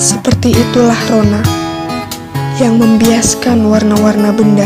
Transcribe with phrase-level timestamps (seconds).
[0.00, 1.44] Seperti itulah Rona
[2.56, 4.64] yang membiaskan warna-warna benda,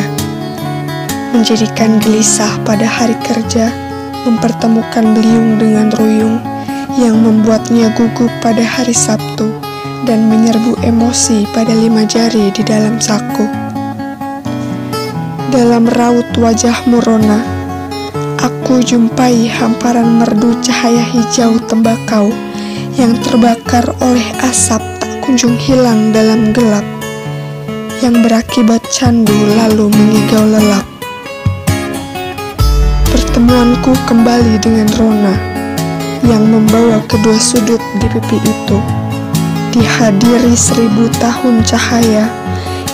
[1.34, 3.66] menjadikan gelisah pada hari kerja,
[4.22, 6.38] mempertemukan beliung dengan ruyung
[7.02, 9.50] yang membuatnya gugup pada hari Sabtu
[10.06, 13.42] dan menyerbu emosi pada lima jari di dalam saku.
[15.50, 17.42] Dalam raut wajahmu Rona,
[18.38, 22.30] aku jumpai hamparan merdu cahaya hijau tembakau
[22.98, 26.82] yang terbakar oleh asap tak kunjung hilang dalam gelap
[28.00, 30.86] yang berakibat candu lalu mengigau lelap.
[33.12, 35.36] Pertemuanku kembali dengan Rona
[36.26, 38.78] yang membawa kedua sudut di pipi itu.
[39.70, 42.26] Dihadiri seribu tahun cahaya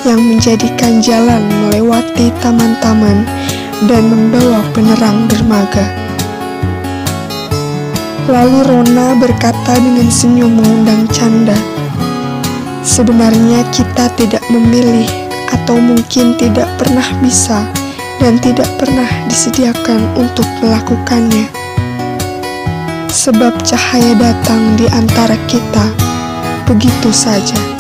[0.05, 3.25] yang menjadikan jalan melewati taman-taman
[3.89, 6.06] dan membawa penerang dermaga.
[8.27, 11.55] Lalu Rona berkata dengan senyum mengundang canda,
[12.83, 15.07] Sebenarnya kita tidak memilih
[15.55, 17.63] atau mungkin tidak pernah bisa
[18.19, 21.47] dan tidak pernah disediakan untuk melakukannya.
[23.15, 25.87] Sebab cahaya datang di antara kita
[26.67, 27.76] begitu saja.